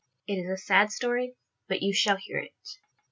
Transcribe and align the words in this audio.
It 0.25 0.37
is 0.37 0.49
a 0.49 0.57
sad 0.57 0.91
story, 0.91 1.35
but 1.67 1.83
you 1.83 1.93
shall 1.93 2.17
hear 2.17 2.39
it. 2.39 2.55